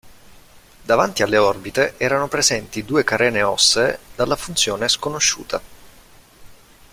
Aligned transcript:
Davanti 0.81 1.21
alle 1.21 1.37
orbite 1.37 1.93
erano 1.97 2.27
presenti 2.27 2.83
due 2.83 3.03
carene 3.03 3.43
ossee, 3.43 3.99
dalla 4.15 4.35
funzione 4.35 4.87
sconosciuta. 4.89 5.61